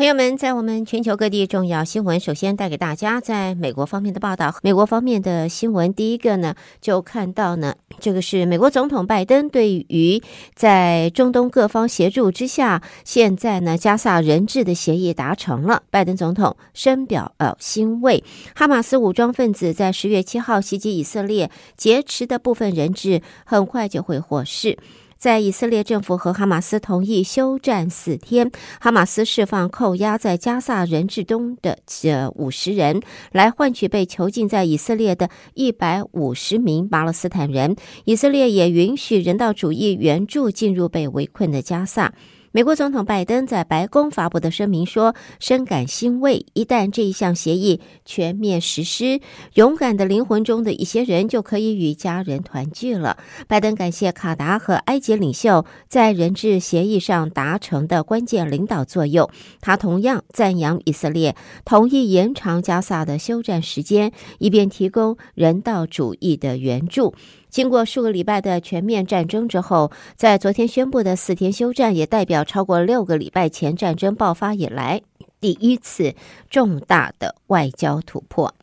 [0.00, 4.56] 朋友们，在我们全球各地重要新闻，首先带给大家在美国方面的报道。
[4.62, 10.22] 美国方面的新闻，第一个呢，就看到呢，这个是美国总统拜登对于
[10.54, 15.82] 在中东各方协助之下，现在呢，加萨人质的协议达成了。
[15.90, 18.24] 拜登总统深表呃欣慰。
[18.54, 24.78] 哈马斯武装分子在十月七号袭击以色列，劫持的部分人质很快就会获释。
[25.20, 37.76] 在以色列政府和哈马斯同意休战四天，哈马斯释放扣押在加萨人质中的这五十人，来换取被囚禁在以色列的一百五十名巴勒斯坦人。
[38.06, 42.14] 以色列也允许人道主义援助进入被围困的加萨。
[42.52, 49.20] 美国总统拜登在白宫发布的声明说：“深感欣慰，一旦这一项协议全面实施，
[49.54, 59.30] 勇敢的灵魂中的一些人就可以与家人团聚了。”拜登感谢卡达和埃及领袖在人质协议上达成的关键领导作用。
[59.60, 67.14] 他同样赞扬以色列同意延长加萨的休战时间，以便提供人道主义的援助。
[67.50, 75.02] 经过数个礼拜的全面战争之后，在昨天宣布的四天休战，也代表超过六个礼拜前战争爆发以来
[75.40, 76.14] 第一次
[76.48, 78.54] 重大的外交突破。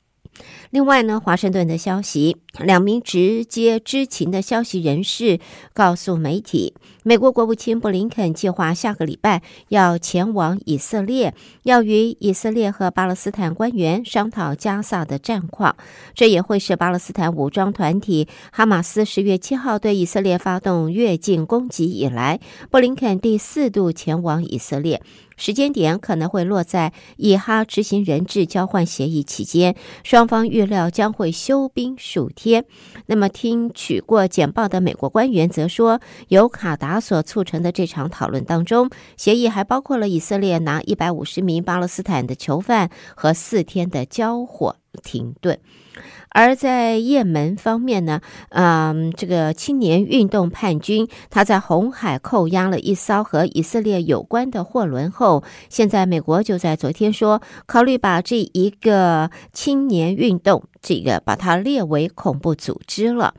[0.70, 5.40] 另外呢，华盛顿的消息，两名直接知情的消息人士
[5.74, 11.34] 告诉媒体，美国国务卿布林肯计划下个礼拜要前往以色列，
[11.64, 15.78] 要与以色列和巴勒斯坦官员商讨加萨的战况。
[16.14, 25.02] 这也会是巴勒斯坦武装团体哈马斯十月七号对以色列发动越境攻击以来，布林肯第四度前往以色列。
[25.38, 32.66] 时间点可能会落在以哈执行人质交换协议期间，双方预料将会休兵数天。
[33.06, 45.60] 那么，听取过简报的美国官员则说，由卡达所促成的这场讨论当中，协议还包括了以色列拿一百五十名巴勒斯坦的囚犯和四天的交火停顿。
[46.30, 63.34] 而在也门方面呢，嗯，这个青年运动叛军他在红海扣押了一艘和以色列有关的货轮后，现在美国就在昨天说，考虑把这一个青年运动这个把它列为恐怖组织了。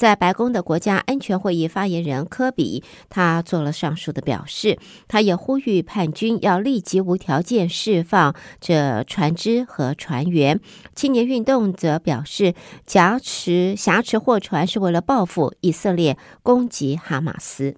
[0.00, 10.58] 在白宫的国家安全会议发言人科比，他做了上述的表示，他也呼吁叛军要立即无条件释放这船只和船员。
[10.94, 12.54] 青年运动则表示，
[12.86, 17.76] 挟持挟持货船是为了报复以色列攻击哈马斯。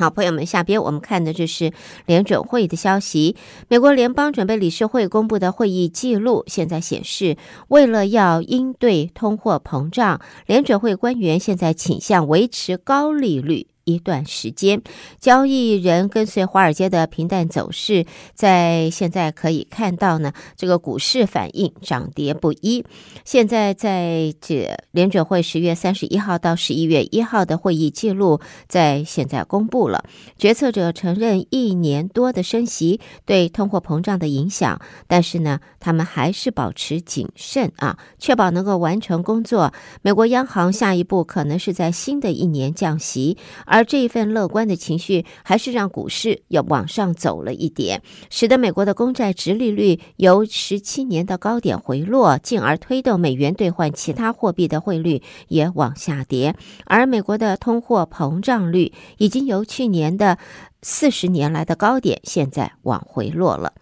[0.00, 1.70] 好，朋友们，下边我们看的就是
[2.06, 3.36] 联准会的消息。
[3.68, 7.36] 美国联邦准备理事会公布的会议记录，现在显示，
[7.68, 13.66] 为了要应对通货膨胀，联准会官员现在倾向维持高利率。
[13.84, 14.82] 一段时间，
[15.18, 22.84] 交易人跟随华尔街的平淡走势，在现在可以看到呢，这个股市反应涨跌不一。
[23.24, 30.04] 现在在这联准会十月三十一号到十一月一号的会议记录，在现在公布了。
[30.38, 39.72] 决策者承认一年多的升息对通货膨胀的影响，但是呢，他们还是保持谨慎啊，确保能够完成工作。
[40.02, 43.36] 美国央行下一步可能是在新的一年降息，
[43.70, 56.56] 而这一份乐观的情绪，还是让股市又往上走了一点，使得美国的公债殖利率由十七年的高点回落，进而推动美元兑换其他货币的汇率也往下跌。
[56.84, 60.36] 而美国的通货膨胀率已经由去年的
[60.82, 63.72] 四十年来的高点，现在往回落了。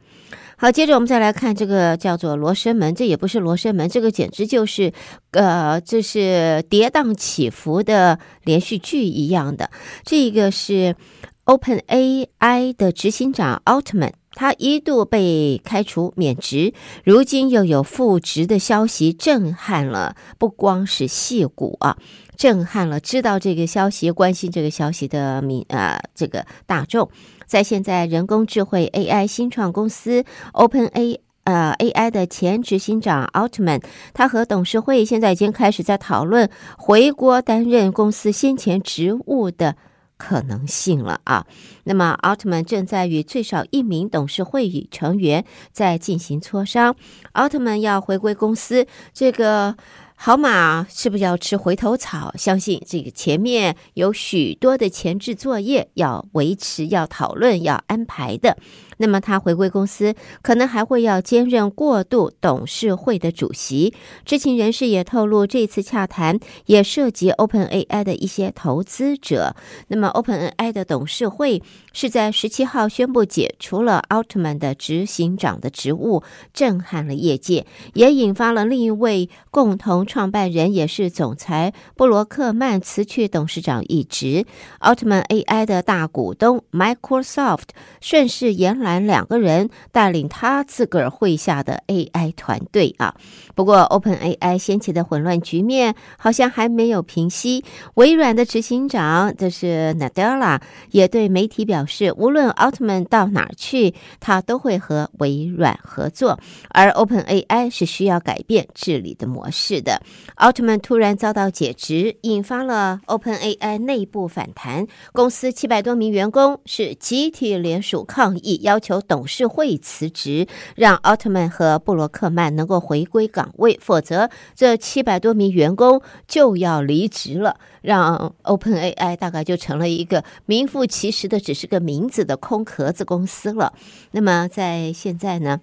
[0.61, 4.93] 好，接着我们再来看这个叫做罗生门，这也不是罗生门，这个简直就是，
[5.31, 9.71] 呃，这是跌宕起伏的连续剧一样的。
[10.03, 10.97] 这个是
[11.45, 16.75] OpenAI 的执行长奥特曼，他一度被开除免职，
[17.05, 21.97] 如今又有复职的消息，震撼了不光是戏骨啊，
[22.37, 27.09] 震撼了知道这个消息、关心这个消息的民呃这个大众。
[27.49, 30.23] 在现在，人工智慧 AI 新创公司
[30.53, 33.81] Open A 呃 AI 的前执行长奥特曼，
[34.13, 39.75] 他和董事会现在已经开始在讨论回国担任公司先前职务的
[40.19, 41.47] 可能性了啊。
[41.85, 45.43] 那么，奥特曼正在与最少一名董事会与成员
[45.73, 46.95] 在进行磋商。
[47.33, 49.75] 奥特曼要回归公司，这个。
[50.21, 52.35] 好马是不是要吃回头草？
[52.37, 58.59] 相信这个前面有许多的前置作业要维持、要讨论、要安排的。
[58.99, 63.95] 那么他回归公司，可能还会要兼任过渡董事会的主席。
[64.25, 69.57] 知情人士也透露，这次洽谈也涉及 OpenAI 的一些投资者。
[69.89, 71.63] 那么 OpenAI 的董事会
[71.93, 76.23] 是在十七号宣布解除了奥特曼的执行长的职务，
[76.53, 84.45] 震撼了业界，也引发了另一位共同创办人也是总裁布罗克曼辞去董事长一职。
[84.81, 87.69] 奥特曼 AI 的大股东 Microsoft
[88.01, 93.15] 顺势延揽两个人，带领他自个儿麾下的 AI 团队啊。
[93.55, 97.65] 不过 OpenAI 掀起的混乱局面好像还没有平息。
[97.95, 106.39] 微软的执行长这是 Nadella 也对媒体表示，无论奥特曼到哪儿去，他都会和微软合作。
[106.69, 110.01] 而 OpenAI 是需要改变治理的模式的。
[110.37, 114.87] 奥特曼突然遭到解职，引发了 OpenAI 内部反弹。
[115.13, 120.47] 公司七百多名员工是集体联署抗议，要要求董事会辞职，
[120.77, 133.73] 让奥特曼和布罗克曼能够回归岗位，否则这七百多名员工就要离职了，让 OpenAI 大概就成了一个名副其实的只是个名字的空壳子公司了。
[134.13, 135.59] 那么在现在呢，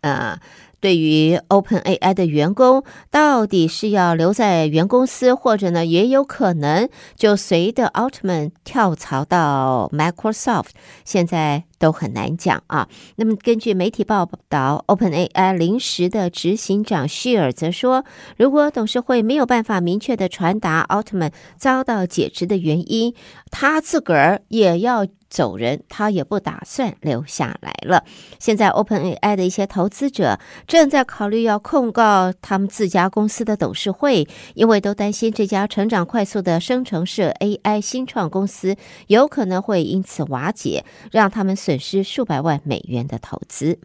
[0.00, 0.40] 呃。
[0.80, 10.72] 对于 OpenAI 的员工，到底是要留在原公司，或者呢，也有可能就随着奥特曼跳槽到 Microsoft，
[11.02, 12.88] 现在都很难讲啊。
[13.16, 18.06] 那么根据媒体报道，OpenAI 临时的执行长希尔则说，
[18.38, 23.14] 如果董事会没有办法明确的传达奥特曼遭到解职的原因，
[23.50, 25.06] 他自个儿也要。
[25.30, 28.04] 走人，他也不打算留下来了。
[28.38, 30.38] 现在，OpenAI 的一些投资者
[30.68, 38.76] 正在考虑要控告他们自家公司的董事会，因为都担心这家成长快速的生成式 AI 新创公司
[39.08, 43.80] 有可能会因此瓦解，让他们损损失数百万美元的投资。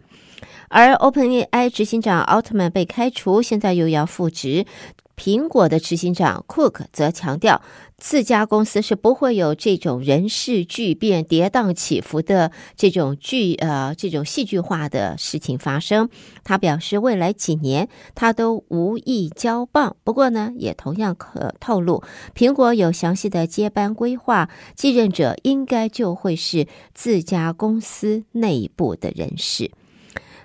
[0.68, 4.64] 而 OpenAI 执行长奥特曼被开除，现在又要复职。
[5.20, 7.62] 苹果的执行长 Cook 则强调，
[7.98, 16.10] 自家公司是不会有这种人事巨变、跌宕起伏的这种剧呃这种戏剧化的事情发生。
[16.46, 19.98] 他表示，未来几年他都无意交棒。
[20.06, 22.02] 不过呢，也同样可透露，
[22.34, 29.70] 苹果有详细的接班规划，继任者应该就会是自家公司内部的人士。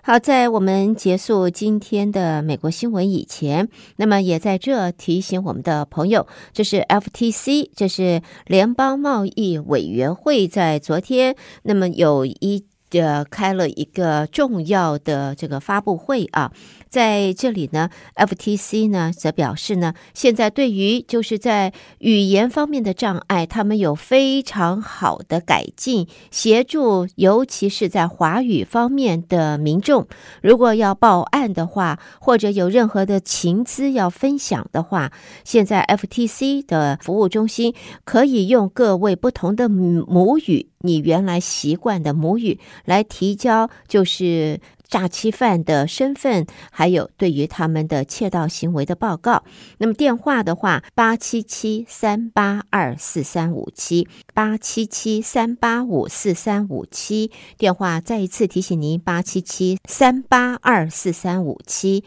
[0.07, 12.67] 好，在我们结束今天的美国新闻以前，那么也在这提醒我们的朋友，这是 FTC，这是联邦贸易委员会，在昨天，那么有一。
[12.91, 16.53] 呃开了一个重要的这个发布会啊，
[16.95, 30.07] 在这里呢，FTC 呢则表示呢，现在对于就是在语言方面的障碍，他们有非常好的改进协助，尤其是在华语方面的民众，
[30.41, 35.11] 如果要报案的话，或者有任何的情资要分享的话，
[35.43, 37.75] 现在 FTC 的服务中心
[38.05, 40.69] 可以用各位不同的母语。
[40.85, 49.43] 你原来习惯的母语来提交，就是诈欺犯的身份，还有对于他们的窃盗行为的报告。
[49.79, 57.31] 那么电话的话，八七七三八二四三五七，八七七三八五四三五七。
[57.57, 62.05] 电话再一次提醒您，八七七三八二四三五七。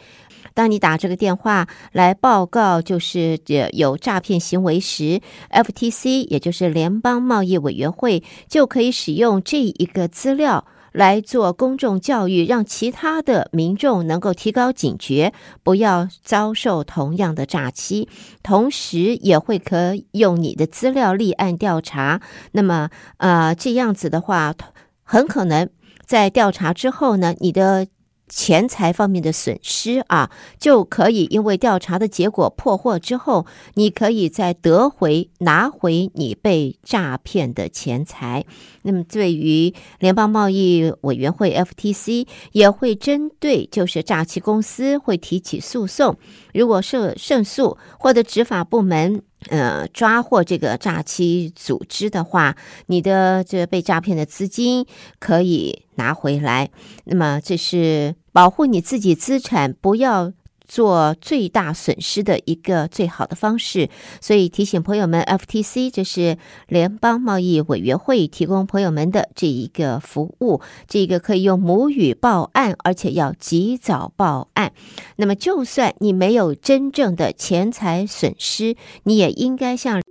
[0.53, 3.39] 当你打这个电话来报告就是
[3.73, 10.65] 有诈骗行为时，FTC 也就是联邦贸易委员会就可以使用这一个资料
[10.97, 18.09] 来做公众教育，让其他的民众能够提高警觉，不要遭受同样的诈欺。
[18.41, 22.21] 同时也会可用你的资料立案调查。
[22.53, 24.55] 那么，呃，这样子的话，
[25.03, 25.69] 很可能
[26.03, 27.87] 在调查之后呢，你的。
[28.27, 30.29] 钱财方面的损失啊，
[30.59, 38.45] 就可以因为调查的结果破获之后，你可以再得回拿回你被诈骗的钱财。
[38.83, 46.17] 那么，对于联邦贸易委员会 FTC 也会针对就是诈欺公司会提起诉讼，
[46.53, 49.21] 如果胜胜诉或者执法部门。
[49.49, 52.55] 呃，抓获这个诈欺组织的话，
[52.87, 54.85] 你的这被诈骗的资金
[55.19, 56.69] 可以拿回来。
[57.05, 60.33] 那么，这是保护你自己资产，不要。
[60.67, 74.73] 做最大损失的一个最好的方式，所以提醒朋友们，FTC 就是联邦贸易委员会提供朋友们的这一个服务，这个可以用母语报案，而且要及早报案。
[75.15, 80.01] 那么，就算你没有真正的钱财损失，你也应该向。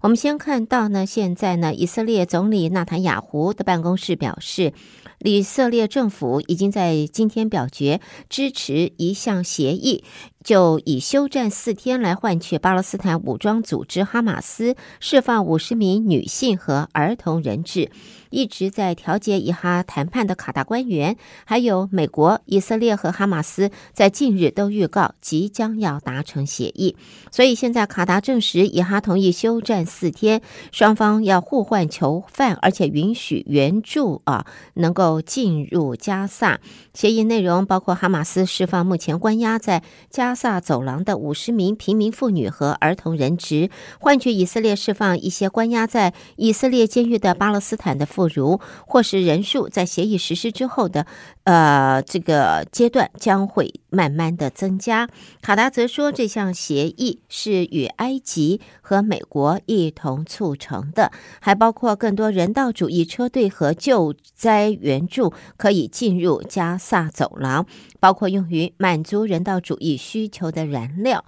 [0.00, 4.72] 我们先看到呢，现在呢，以色列总理纳坦雅胡的办公室表示，
[5.20, 10.04] 以色列政府已经在今天表决支持一项协议。
[10.44, 17.90] 就以休战四天来换取巴勒斯坦武装组织哈马斯释放五十名女性和儿童人质。
[18.36, 21.16] 一直在调解以哈谈判的卡达官员，
[21.46, 26.94] 还有美国、以色列和哈马斯，在近日都预告即将要达成协议。
[27.30, 36.60] 所以现在卡达证实以哈同意休战四天，双方要互换囚犯，而且允许援助啊能够进入加萨。
[36.92, 51.06] 协议内容包括哈马斯释放目前关押在加萨走廊的五十名平民妇女和儿童人质，换取以色列释放一些关押在以色列监狱的巴勒斯坦的妇如，或是人数在协议实施之后的，
[51.44, 55.08] 呃，这个阶段将会慢慢的增加。
[55.42, 67.66] 卡达则说，这项协议是与埃及和美国一同促成的，还包括更多人道主义车队和救灾援助可以进入加萨走廊，
[67.98, 69.96] 包括用于满足人道主义。
[69.96, 71.24] 需求的燃料。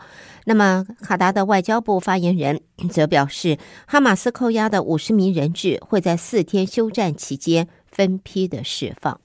[0.49, 9.21] 那么，卡达的外交部发言人 则表示，哈马斯扣押的五十名人质会在四天休战期间分批的释放。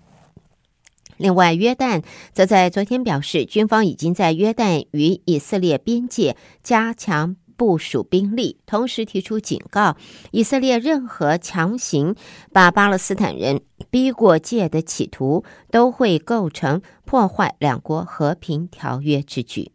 [1.16, 2.04] 另外，约旦
[2.34, 9.96] 则在昨天表示，军方已经在约旦与以色列边界加强部署兵力，同时提出警告：
[10.32, 12.14] 以色列任何强行
[12.52, 19.72] 把巴勒斯坦人逼过界的企图，都会构成破坏两国和平条约之举。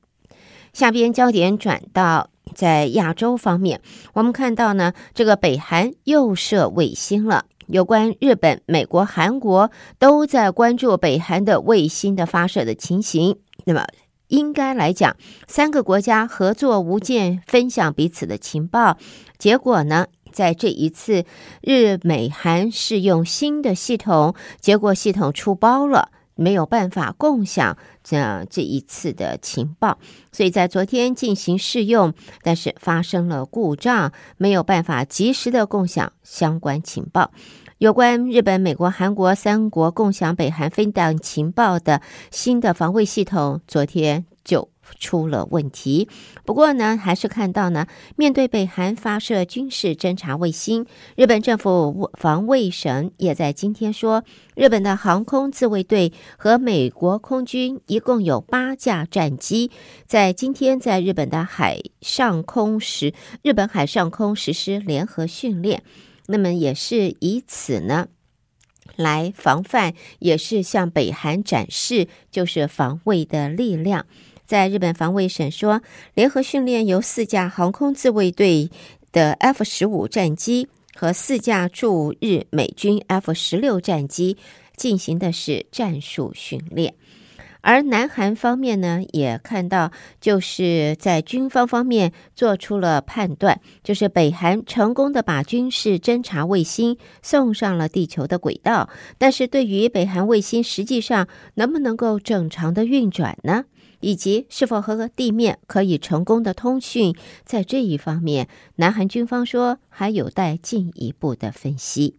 [0.78, 3.80] 下边焦点转到在亚洲方面，
[4.12, 7.46] 我们看到呢，这个北韩又射卫星了。
[7.66, 13.40] 有关日本、美国、韩国都在关注北韩的卫星的发射的情形。
[13.64, 13.84] 那么，
[14.28, 15.16] 应该来讲，
[15.48, 18.96] 三个国家合作无间，分享彼此的情报。
[19.36, 21.24] 结果呢，在这一次
[21.60, 29.98] 日美韩试用新的系统，结果系统出包了，没有办法共享这这一次的情报。
[30.32, 37.32] 所以在昨天进行试用，但是发生了故障，没有办法及时的共享相关情报。
[37.78, 44.68] 有关日本、美国、韩国三国共享北韩飞弹情报的新的防卫系统，昨天就
[44.98, 46.08] 出了问题。
[46.44, 59.70] 不过呢，还是看到呢，面对北韩发射军事侦察卫星，日本政府防卫省也在今天说，日本的航空自卫队和美国空军一共有八架战机，
[60.06, 65.82] 在今天在日本的海上空时，日本海上空实施联合训练。
[66.26, 68.08] 那么也是以此呢，
[68.96, 74.04] 来防范，也是向北韩展示，就是防卫的力量。
[74.48, 75.82] 在日本防卫省说，
[76.14, 78.70] 联合训练由四架航空自卫队
[79.12, 84.38] 的 F 十五战机和四架驻日美军 F 十六战机
[84.74, 86.94] 进行的是战术训练。
[87.60, 98.88] 而南韩方面呢，也看到，就是在军方方面做出了判断，就是北韩成功的把军事侦察卫星送上了地球的轨道，
[99.18, 103.64] 但是对于北韩卫星实际上能不能够正常的运转呢，
[104.00, 107.14] 以及是否和地面可以成功的通讯，
[107.44, 112.16] 在这一方面，南韩军方说还有待进一步的分析。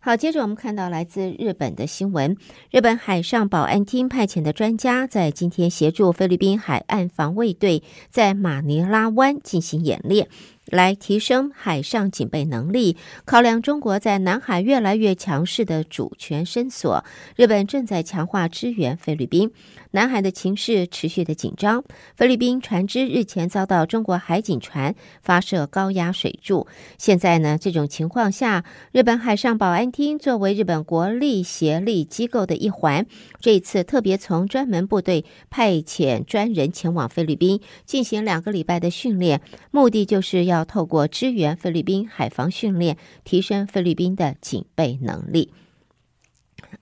[0.00, 2.36] 好，接着我们看到来自日本的新闻。
[2.70, 10.28] 日本海上保安厅派遣的专家在今天协助菲律宾海岸防卫队在马尼拉湾进行演练。
[10.66, 17.04] 来提升海上警备能力，考量中国在南海越来越强势的主权伸索，
[17.36, 19.52] 日本正在强化支援菲律宾。
[19.96, 21.82] 南海的情势持续的紧张，
[22.16, 26.66] 菲律宾船只日前遭到中国海警船发射高压水柱。
[26.98, 33.06] 现在呢，这种情况下，日本海上保安厅作为日本国力协力机构的一环，
[33.40, 40.36] 这一次特别从专门部队派遣专人前往菲律宾进行两个礼拜的训练，目的就是。
[40.44, 45.50] 要透过支援菲律宾海防训练，提升菲律宾的警备能力。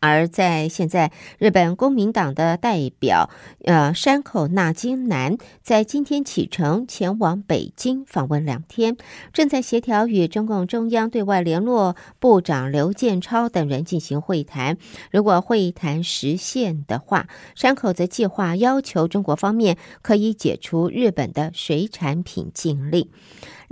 [0.05, 3.31] 而在现在，日本公民党的代表
[3.65, 8.99] 呃山口那津男在今天启程前往北京访问两天，
[9.33, 14.77] 正在协调与中共中央对外联络部长刘建超等人进行会谈。
[15.11, 23.09] 如果会谈实现的话，山口则计划要求中国方面可以解除日本的水产品禁令。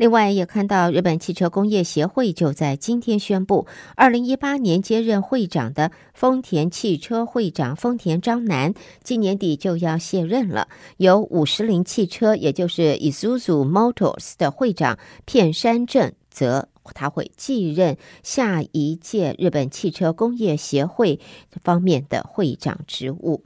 [0.03, 10.67] 另外，也看到日本汽车工业协会就在今天宣布，二零一八年接任会长的丰田汽车会长丰田章男今年底就要卸任了，
[10.97, 21.21] 由五十铃汽车，也就是 Isuzu Motors 的会长片山正则，他会继任下一届日本汽车工业协会
[21.63, 23.45] 方面的会长职务。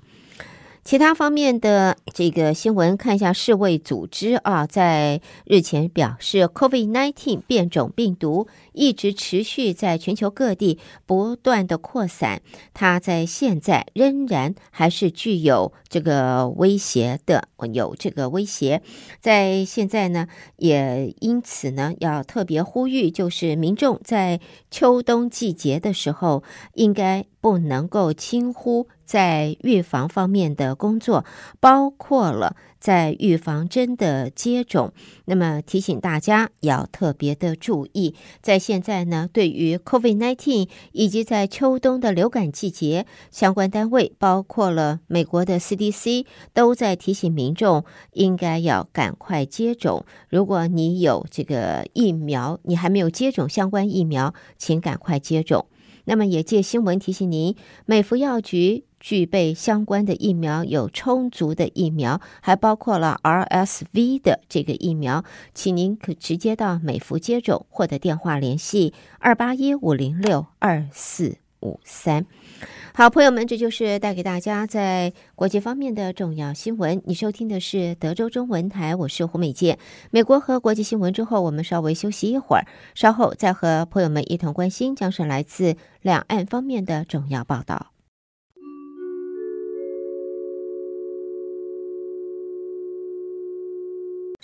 [0.86, 8.46] 其他方面的这个新闻，看一下世卫组织啊，在日前表示，COVID-19 变种病毒
[8.76, 12.42] 一直持续在全球各地不断的扩散，
[12.74, 18.82] 它在现在仍然还是具有这个威胁的，有这个威胁，
[19.20, 24.40] 在现在呢，也因此呢，要特别呼吁，就是民众在
[24.70, 28.86] 秋冬季节的时候，应该不能够轻忽。
[29.06, 31.24] 在预防方面的工作，
[31.60, 34.92] 包括了在预防针的接种。
[35.24, 50.04] 那么提醒大家要特别的注意，在现在呢，对于 COVID-19 以及在秋冬的流感季节，相关单位包括了美国的 CDC 都在提醒民众应该要赶快接种。
[50.28, 55.66] 如果你有这个疫苗，你还没有接种相关疫苗，请赶快接种。
[56.04, 58.84] 那么也借新闻提醒您，美服药局。
[59.06, 65.22] 具备相关的疫苗，有充足的疫苗，还包括了 RSV 的这个疫苗，
[65.54, 72.26] 请您可直接到美孚接种，或者电话联系二八一五零六二四五三。
[72.94, 77.00] 好，朋友们，这就是带给大家在国际方面的重要新闻。
[77.04, 79.78] 你收听的是德州中文台，我是胡美健。
[80.10, 87.92] 美国和国际新闻之后，我们稍微休息一会儿，稍后再和朋友们一同关心将是来自两岸方面的重要报道。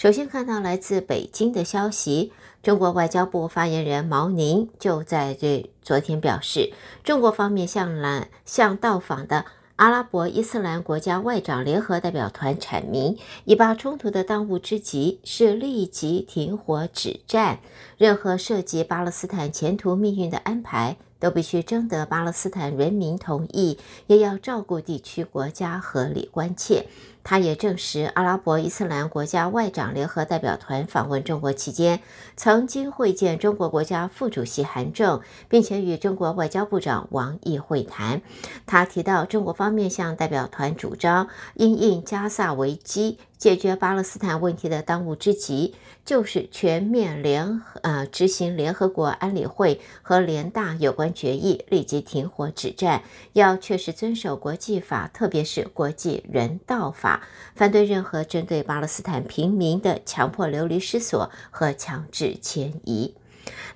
[0.02, 6.72] 首先看到来自北京的消息，中国外交部发言人毛宁就在这昨天表示，
[7.04, 9.44] 中国方面向来向到访的
[9.76, 17.60] 阿拉伯伊斯兰国家外长联合代表团阐明，以巴冲突的当务之急是立即停火止战，
[17.96, 26.86] 任何涉及巴勒斯坦前途命运的安排都必须征得巴勒斯坦人民同意，也要照顾地区国家合理关切。
[27.22, 32.00] 他也证实，阿拉伯伊斯兰国家外长联合代表团访问中国期间，
[32.36, 38.22] 曾经会见中国国家副主席韩正，并且与中国外交部长王毅会谈。
[38.66, 43.18] 他提到，中国方面向代表团主张，因应加萨危机。
[43.42, 45.74] 解决巴勒斯坦问题的当务之急，
[46.04, 53.02] 就是全面联呃执行联合国安理会和联大有关决议，立即停火止战，
[53.32, 57.26] 要确实遵守国际法，特别是国际人道法，
[57.56, 63.12] 反对任何针对巴勒斯坦平民的强迫流离失所和强制迁移。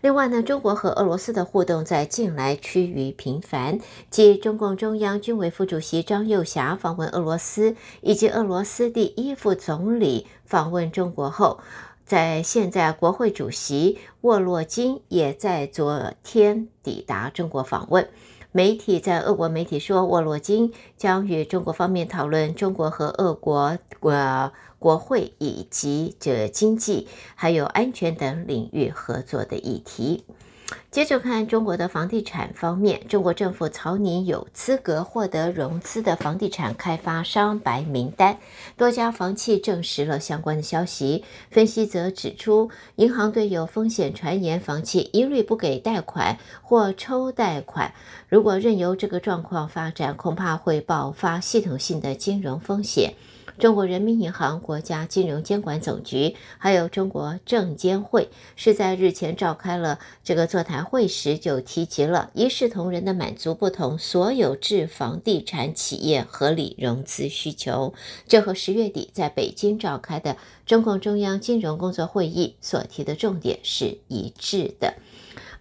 [0.00, 3.79] 另外呢，中国和俄罗斯的互动在近来趋于频繁。
[4.11, 11.59] 继中共中央军委副主席张又侠访问俄罗斯，以及俄罗斯第一副总理访问中国后，
[12.05, 18.09] 在现在国会主席沃洛金也在昨天抵达中国访问。
[18.52, 24.50] 媒体在俄国媒体说，沃洛金将与中国方面讨论中国和俄国呃
[24.87, 30.22] 国会以及这经济还有安全等领域合作的议题。
[30.92, 38.38] 接着看中国的房地产方面，中国政府草拟有资格获得融资的房地产开发商白名单，
[38.77, 41.25] 多家房企证实了相关的消息。
[41.51, 47.92] 分析则指出，银行对有风险传言房企一律不给贷款或抽贷款。
[48.29, 53.14] 如果任由这个状况发展，恐怕会爆发系统性的金融风险。
[53.59, 67.95] 中国人民银行、国家金融监管总局，还有中国证监会，是在日前召开了这个座谈会时，就提及了一视同仁的满足不同所有制房地产企业合理融资需求。
[68.29, 74.95] 这和十月底在北京召开的中共中央金融工作会议所提的重点是一致的。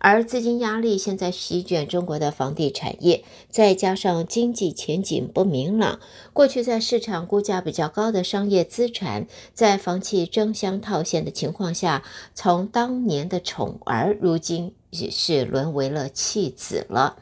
[0.07, 5.99] 而资金压力现在席卷中国的房地产业，再加上经济前景不明朗，
[6.31, 12.03] 过去在市场估价比较高的商业资产，在房企争相套现的情况下，
[12.35, 17.17] 从当年的宠儿，如今也是沦为了弃子了。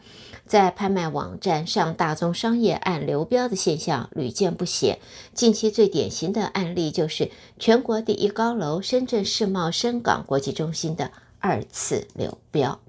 [0.45, 4.99] 在拍卖网站上大宗商业案流标的现象屡见不鲜，
[5.33, 11.11] 近期最典型的案例就是全国第一高楼深圳世贸深港国际中心的。
[11.43, 12.79] 二次流标。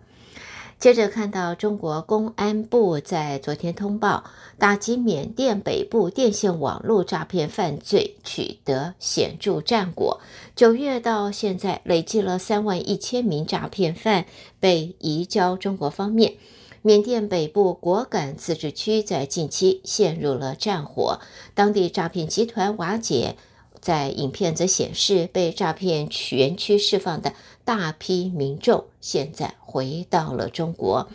[0.78, 4.22] 接着看到中国公安部在昨天通报，
[4.58, 10.20] 打击缅甸北部电信网络诈骗犯罪取得显著战果。
[10.54, 14.26] 九月到现在，累计了三万一千名诈骗犯
[14.60, 16.34] 被移交中国方面。
[16.82, 21.18] 缅甸北部果敢自治区在近期陷入了战火，
[21.54, 23.36] 当地诈骗集团瓦解。
[23.84, 27.34] 在影片则显示，被诈骗园区释放的
[27.66, 31.06] 大批民众现在回到了中国。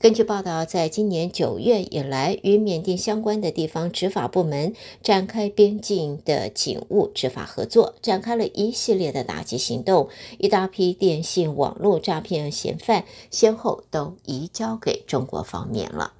[0.00, 10.08] 根据报道，在今年九月以来，与缅甸相关的地方执法部门展开边境的警务执法合作，展开了一系列的打击行动。
[10.38, 16.14] 一大批电信网络诈骗嫌犯先后都移交给中国方面了。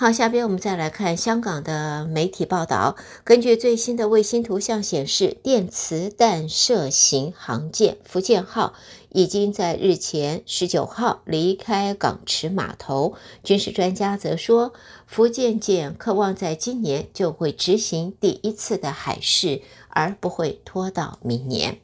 [0.00, 2.96] 好，下边我们再来看香港的媒体报道。
[3.22, 8.72] 根据最新的卫星图像显示，电磁弹射型航舰“福建号”
[9.12, 13.12] 已经在日前十九号离开港池码头。
[13.44, 14.72] 军事专家则说，
[15.06, 19.60] 福建舰渴望在今年就会执行第一次的海试，
[19.90, 21.78] 而不会拖到明年。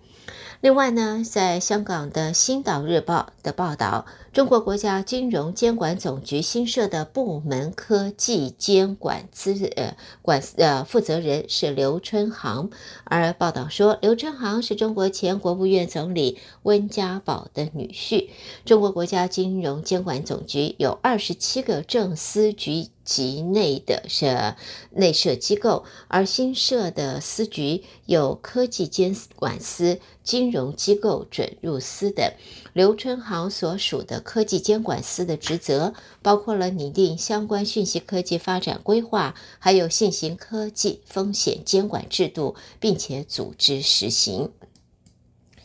[0.62, 12.70] 另外呢，在香港的《星岛日报》的报道，中国国家金融监管总局新设的部门科技监管资呃管呃负责人是刘春航，
[13.04, 18.30] 而报道说，刘春航是中国前国务院总理温家宝的女婿。
[18.64, 22.88] 中国国家金融监管总局有二十七个正司局。
[23.06, 24.56] 级内的是
[24.90, 32.30] 内设机构，而新设的司局有科技监管司、金融机构准入司等。
[32.74, 44.50] 刘春航所属的科技监管司的职责，包括了拟定相关讯息科技发展规划，还有现行科技风险监管制度，并且组织实行。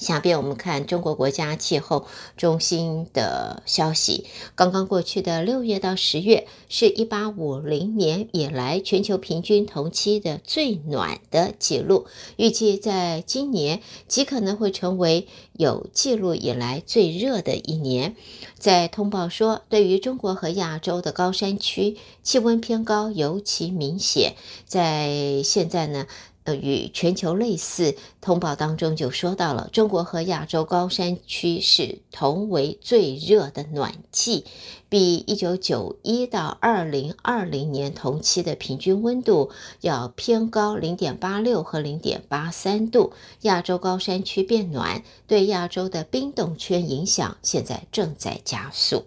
[0.01, 18.15] 下边我们看中国国家气候中心的消息，刚刚过去的六月到十月是一八五零年以来全球平均同期的最暖的记录，预计在今年极可能会成为有记录以来最热的一年。
[18.57, 24.33] 在通报说，对于中国和亚洲的高山区，气温偏高尤其明显。
[24.65, 26.07] 在现在呢，
[26.43, 34.45] 呃，与全球类似，通报当中就说到了，中国和亚洲高山区是同为最热的暖季，
[34.89, 39.51] 比一九九一到二零二零年同期的平均温度
[39.81, 43.13] 要偏高零点八六和零点八三度。
[43.41, 49.05] 亚洲高山区变暖，对亚洲的冰冻圈影响现在正在加速。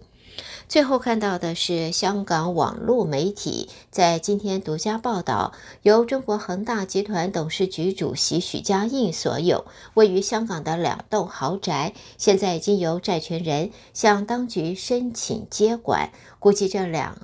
[0.67, 16.11] 最后看到的是香港网络媒体在今天独家报道，由中国恒大集团董事局主席许家印所有位于香港的两栋豪宅，现在已经由债权人向当局申请接管。
[16.41, 17.19] 估计这两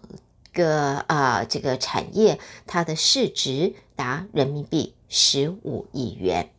[0.53, 6.51] 个啊、这个产业它的市值达人民币十五亿元。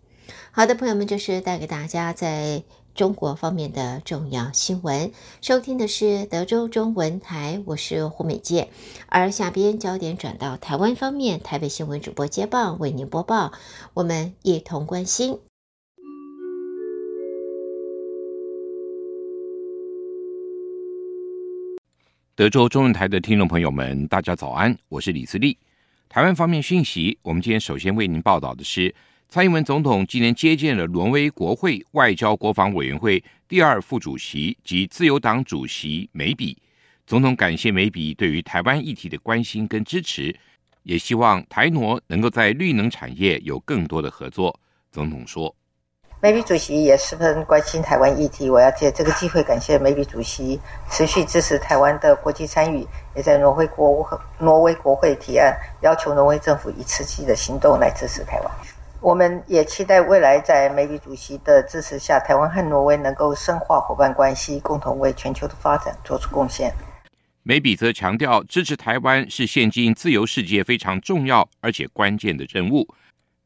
[0.52, 2.63] 好的，朋友们，这是带给大家在。
[2.93, 8.67] 中国方面的重要新闻，收听的是德州中文台，我是胡美健。
[9.08, 13.54] 而下边焦点转到台湾方面，台北新闻主播接棒为您播报，
[13.93, 15.39] 我们一同关心。
[22.36, 25.58] 德州中文台的听众朋友们，大家早安，我是李自立。
[26.10, 28.93] 台湾方面讯息，我们今天首先为您报道的是。
[29.34, 36.62] 蔡英文总统今年接见了挪威国会外交国防委员会第二副主席及自由党主席梅比。
[37.08, 40.36] 总统感谢梅比对于台湾议题的关心跟支持，
[40.84, 44.54] 也希望台挪能够在绿能产业有更多的合作。
[44.91, 45.56] 总统说
[46.20, 54.06] ：“梅比主席也十分关心台湾议题，我要借这个机会感谢梅比主席持续支持台湾的国际参与，也在挪威国
[54.39, 58.52] 挪威国会提案，要求挪威政府以实际的行动来支持台湾。”
[59.01, 66.71] 我们也期待未来在梅比主席的支持下，台湾和挪威能够深化伙伴关系，共同为全球的发展做出贡献。
[67.41, 72.87] 梅比则强调，支持台湾是现今自由世界非常重要而且关键的任务。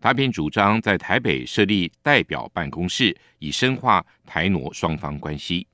[0.02, 5.66] 他便主张在台北设立代表办公室，以深化台挪双方关系。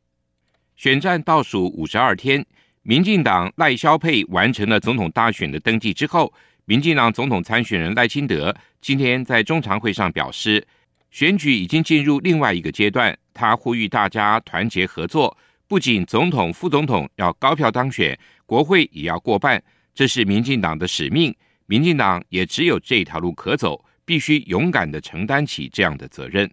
[0.75, 2.45] 选战倒数五十二天，
[2.83, 6.31] 民进党赖萧佩完成了总统大选的登记之后。
[6.71, 10.65] 民进党总统参选人赖清德今天在中常会上表示，
[11.09, 13.13] 选举已经进入另外一个阶段。
[13.33, 19.61] 他呼吁大家团结合作，不仅总统、副总统要高票当选，国会也要过半，
[19.93, 21.35] 这是民进党的使命。
[21.65, 26.49] 民进党也只有这条路可走，必须勇敢地承担起这样的责任。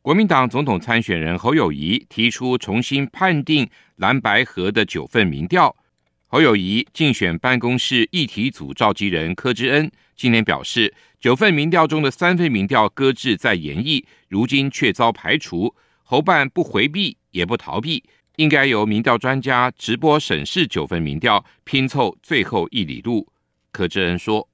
[0.00, 5.74] 国民党总统参选人侯友宜提出重新判定蓝白合的九份民调。
[6.34, 15.72] 侯友宜竞选办公室议题组召集人柯志恩今天表示，九份民调中的三份民调搁置再研议，如今却遭排除。
[16.02, 18.02] 侯办不回避也不逃避，
[18.34, 23.28] 应该由民调专家直播审视九份民调，拼凑最后一里路。
[23.70, 24.48] 柯志恩说。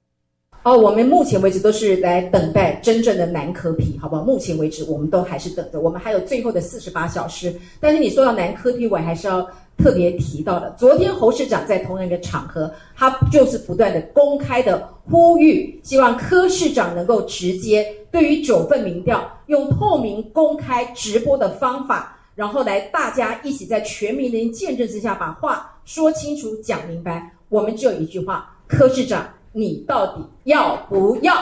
[0.63, 4.23] 哦，我们目前为止都是来等待真正的南柯 P，好不好？
[4.23, 7.59] 目前为止，我们都还是等着，我们还有最后的四十八小时。
[7.79, 9.49] 但是你说到南柯 P，我还是要
[9.81, 10.69] 特别提到的。
[10.77, 27.31] 昨天侯市长在同样一个场合，他就是不断的公开的呼吁，希望柯市长能够直接对于九份民调，用透明、公开、直播的方法，然后来大家一起在全民的见证之下，把话说清楚、讲明白。
[27.49, 29.27] 我们只有一句话，柯市长。
[29.53, 31.33] 你到底要不要？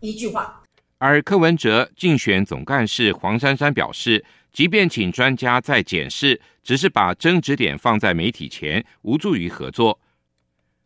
[0.00, 0.60] 一句话。
[0.98, 9.98] 而柯文哲竞选总干事黄珊珊表示，即便请专家再检视，只是把争执点放在媒体前，无助于合作。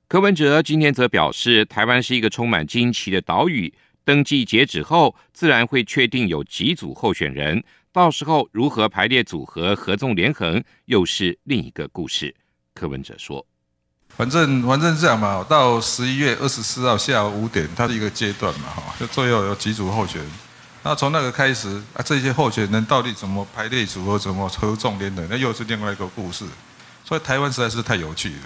[0.09, 12.35] 柯文哲今天则表示，台湾是一个充满惊奇的岛屿，登记截止后，自然会确定有几组候选人，到时候如何排列组合、合纵连横，又是另一个故事。
[12.73, 13.47] 柯文哲说。
[14.09, 20.23] 反正反正这样嘛，到十一月二十四号下午五点，它是一个阶段嘛，哈，就最后有几组候选，
[20.83, 26.45] 那从那个开始啊，这些候选人到底怎么排列组合，怎么合纵连的，那又是另外一个故事。
[27.05, 28.37] 所以台湾实在是太有趣了。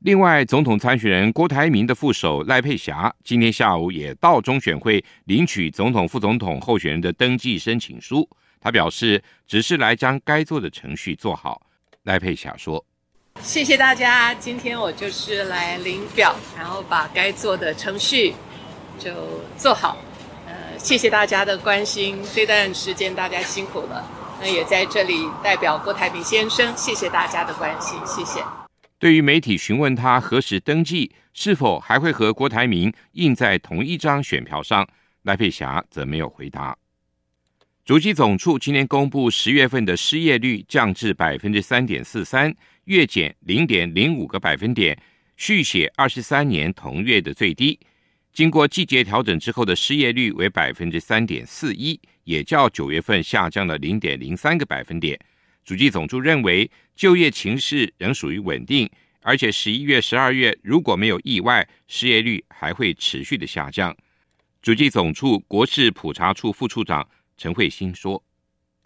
[0.00, 8.28] 另外，总统参选人郭台铭的副手赖佩霞今天下午也到中选会领取总统、副总统候选人的登记申请书，
[8.60, 11.62] 他表示只是来将该做的程序做好。
[12.02, 12.84] 赖佩霞说。
[13.40, 18.34] 谢谢大家，今天我就是来领表，然后把该做的程序
[18.98, 19.10] 就
[19.56, 19.96] 做好。
[20.84, 24.06] 谢谢大家的关心，这段时间大家辛苦了。
[24.38, 28.44] 那也在这里代表郭台铭先生，谢谢大家的关心，谢谢。
[28.98, 34.86] 对于媒体询问他何时登记，是否还会和郭台铭印在同一张选票上，
[35.22, 36.76] 赖佩霞则没有回答。
[37.86, 42.54] 主计总处今年公布十月份的失业率降至百分之三点四三。
[42.84, 44.94] 月减零点零五个百分点，
[45.38, 47.80] 续写二十三年同月的最低。
[48.34, 55.16] 经过季节调整之后的失业率为百分之三点四一，也较九月份下降了零点零三个百分点。
[55.64, 63.96] 主计总处认为就业情势仍属于稳定，而且十一月、十二月如果没有意外，失业率还会持续的下降。
[64.60, 68.20] 主计总处国事普查处副处长陈慧欣说。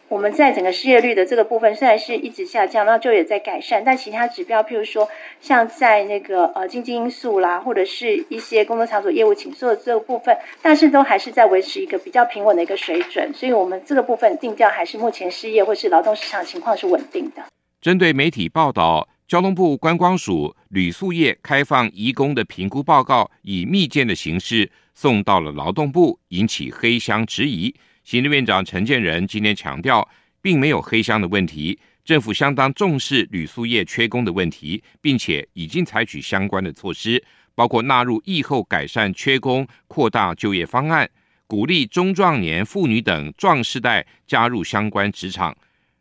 [0.09, 5.07] 我们在整个失业率的这个部分，虽然是一直下降，那就也在改善，但其他指标，譬如说
[5.39, 17.43] 像在那个呃经济因素啦，或者是一些工作场所业务请缩的这个部分，但是都还是在维持一个比较平稳的一个水准，所以我们这个部分定调还是目前失业或是劳动市场情况是稳定的。
[17.79, 27.75] 针对媒体报道，交通部观光署旅宿业开放移工的评估报告以密件的形式送到了劳动部，引起黑箱质疑。
[28.09, 30.09] 行政院长陈建仁今天强调，
[30.41, 41.07] 并没有黑箱的问题，政府相当重视铝塑业缺工的问题，并且已经采取相关的措施，包括纳入疫后改善缺工、扩大就业方案，
[41.45, 45.55] 鼓励中壮年妇女等壮世代加入相关职场，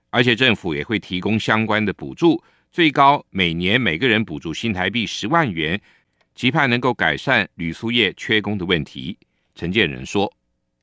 [0.09, 2.43] 而且政府也会提供相关的补助，
[2.73, 5.79] 最高每年每个人补助新台币十万元，
[6.35, 9.19] 期盼能够改善铝塑业缺工的问题。
[9.55, 10.38] 陈建仁说。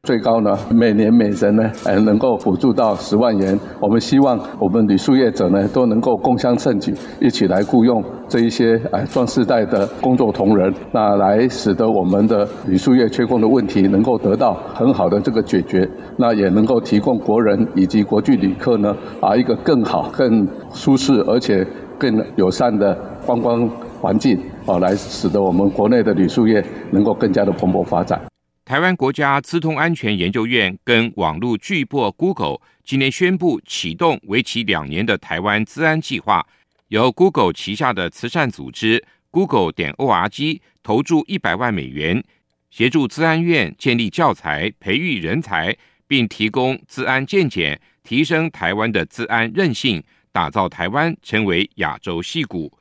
[0.05, 3.59] 最高呢，每年每人呢，呃，能够补助到十万元。
[3.79, 21.65] 我们希望我们旅宿业者呢，都能够共襄盛举，一起来雇佣这一些呃壮世代的工作同仁，那来使得我们的旅宿业缺工的问题能够得到很好的这个解决，那也能够提供国人以及国际旅客呢，啊，一个更好、更舒适而且
[21.97, 23.67] 更友善的观光
[23.99, 28.21] 环境，啊，来使得我们国内的旅宿业能够更加的蓬勃发展。
[28.65, 36.43] 台湾国家资通安全研究院跟网络巨擘 Google 今年宣布启动为期两年的台湾资安计划，
[36.87, 42.23] 由 Google 旗下的慈善组织 Google 点 org 投注一百万美元，
[42.71, 52.75] 协助资安院建立教材、培育人才，并提供资安健检，提升台湾的资安韧性，打造台湾成为亚洲矽谷。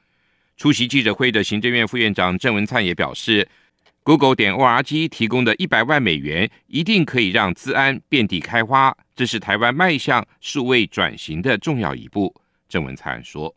[0.56, 3.46] 出席记者会的行政院副院长郑文灿也表示。
[4.06, 8.94] Google 点 org 提供的一百万美元，一定可以让资安遍地开花。
[9.16, 12.34] 这是台湾迈向数位转型的重要一步。
[12.68, 13.54] 郑文灿说：“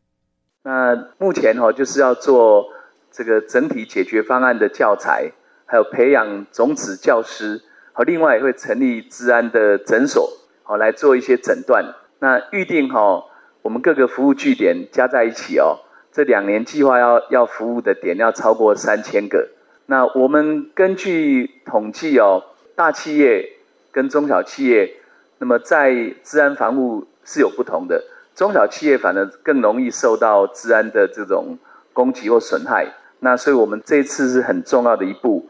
[0.63, 2.65] 那目前哈，就是要做
[3.12, 5.33] 这个整体解决方案的教材，
[5.65, 10.31] 还有培养种子教师，和另外也会成立资安的诊所，
[10.63, 11.93] 好来做一些诊断。
[12.19, 13.25] 那预定哈，
[13.63, 15.83] 我们各个服务据点加在一起哦，
[16.13, 19.49] 这两年计划要要服务的点要超过三千个。”
[19.89, 22.43] 那我们根据统计哦，
[22.76, 23.54] 大企业
[23.91, 24.91] 跟中小企业，
[25.39, 28.04] 那么在治安防护是有不同的。
[28.36, 31.58] 中小企业反而更容易受到治安的这种
[31.93, 32.93] 攻击或损害。
[33.21, 35.50] 那所以我们这次是很重要的一步。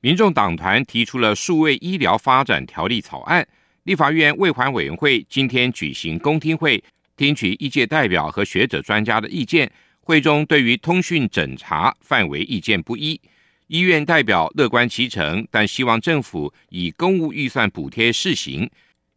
[0.00, 3.46] 民众党团提出了数位医疗发展条例草案，
[3.84, 6.82] 立法院卫环委员会今天举行公听会，
[7.16, 9.70] 听取医界代表和学者专家的意见。
[10.00, 13.18] 会中对于通讯审查范围意见不一，
[13.68, 18.70] 医院代表乐观其成，但希望政府以公务预算补贴试行。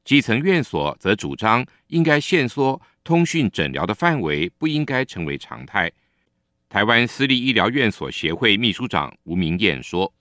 [0.06, 5.92] 基层院所则主张应该限缩通讯诊疗的范围，不应该成为常态。
[6.70, 10.14] 台湾私立医疗院所协会秘书长吴明谚说。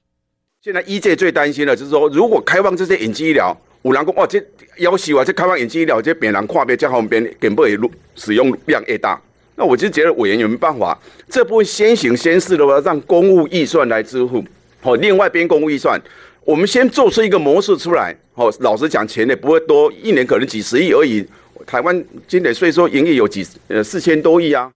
[0.60, 4.44] 现在医界最担心的就是说，如果开放这些远距医疗，五郎公哦，这
[4.78, 7.78] 要求啊，这开放远距医疗，这病人看病这方面根本也
[8.16, 9.22] 使用量越大。
[9.56, 10.96] 那我就觉得委员有没有办法，
[11.28, 14.44] 这部分先行先试的话，让公务预算来支付。
[14.80, 16.00] 好，另外边公务预算，
[16.44, 18.14] 我们先做出一个模式出来。
[18.34, 21.26] 好，老实讲，钱也不会多，一年可能几十亿而已。
[21.66, 24.70] 台湾今年税收营业有几呃四千多亿啊。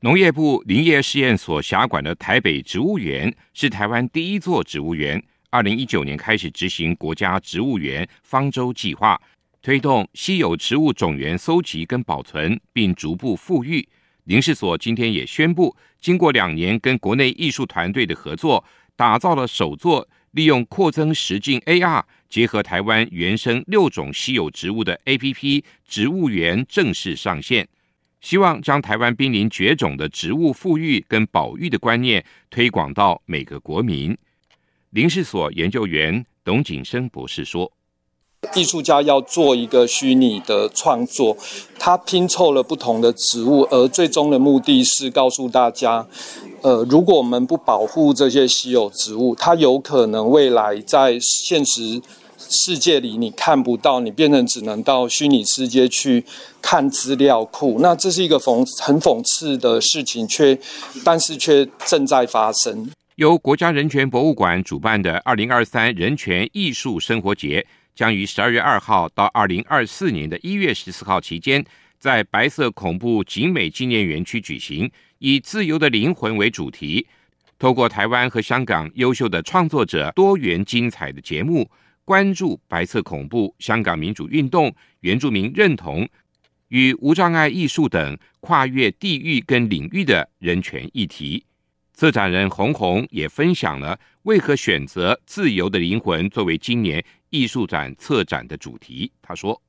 [0.00, 5.22] 农业部林业试验所辖管的台北植物园是台湾第一座植物园。
[5.48, 9.18] 二零一九年开始执行国家植物园方舟计划，
[9.62, 13.88] 推动稀有植物种源搜集跟保存，并逐步复育。
[14.24, 18.64] 林氏所今天也宣布，经过两年跟国内艺术团队的合作，
[18.96, 27.68] 打造了首座利用扩增实境 AR 结合台湾原生六种稀有植物的 APP 植物园正式上线，
[28.22, 34.16] 希望将台湾濒临绝种的植物复育跟保育的观念推广到每个国民。
[34.90, 37.70] 林氏所研究员董景生博士说
[38.54, 41.36] ：“艺术家要做一个虚拟的创作，
[41.78, 46.06] 他拼凑了不同的植物，而最终的目的是告诉大家，
[46.62, 52.00] 呃，如果我们不保护这些稀有植物，它有可能未来在现实
[52.38, 56.24] 世界里你看不到，你变成只能到虚拟世界去
[56.60, 57.78] 看资料库。
[57.80, 60.58] 那这是一个讽很讽刺的事情，却
[61.04, 71.64] 但是却正在发生。”由国家人权博物馆主办的二零二三人权艺术生活节，将于十二月二号到二零二四年的一月十四号期间，
[71.98, 77.06] 在白色恐怖景美纪念园区举行，以“自由的灵魂”为主题，
[77.58, 81.70] 透过台湾和香港优秀的创作者多元精彩的节目，
[82.04, 86.06] 关注白色恐怖、香港民主运动、原住民认同
[86.68, 91.44] 与无障碍艺术等跨越地域跟领域的人权议题。
[91.94, 97.02] 策展人洪红也分享了为何选择“自由的灵魂”作为今年
[97.34, 99.10] 艺术展策展的主题。
[99.20, 99.60] 他说：“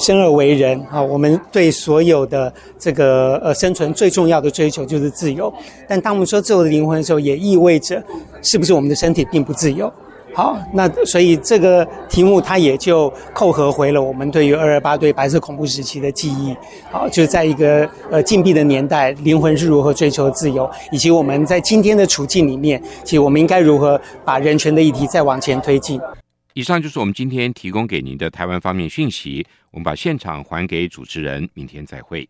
[0.00, 5.52] 生而为人啊，我们对所有的这个呃生存最重要的追求就是自由。
[5.86, 8.02] 但当我们说自由的灵魂的时候，也意味着
[8.42, 9.92] 是不是我们的身体并不自由？”
[10.34, 16.56] 好，那所以这个题目它也就扣合回了我们对于二二八对白色恐怖时期的记忆。
[16.90, 26.00] 好，就是在一个呃禁闭的年代，灵魂是如何追求自由，以及我们在今天的处境里面，其实我们应该如何把人权的议题再往前推进。
[26.54, 29.46] 以上就是我们今天提供给您的台湾方面讯息。
[29.70, 32.28] 我们把现场还给主持人，明天再会。